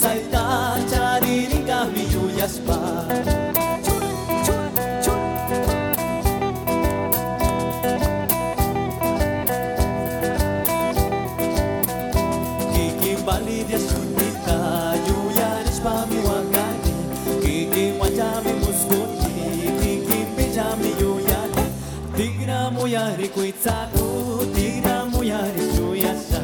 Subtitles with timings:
[0.00, 0.44] salta
[0.90, 2.78] chariringa mi yuyaspa
[12.72, 14.58] Kikimbali dia sunita
[15.06, 16.92] yuyarispa mi wakani
[17.42, 19.32] Kikimwaja mi muskuti
[19.80, 21.64] Kikimpeja mi yuyani
[22.16, 24.06] Tigra muyari kuitsaku
[24.54, 26.40] Tigra muyari yuyasa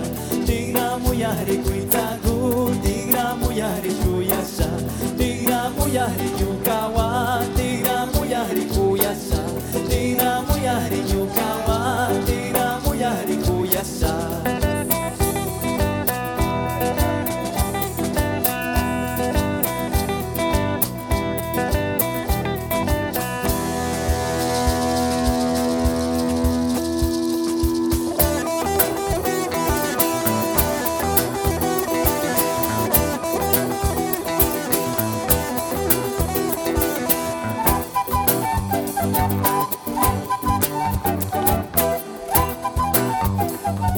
[0.46, 2.25] Tigra muyari kuitsaku
[6.14, 6.55] shuyasha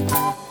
[0.09, 0.48] Bye.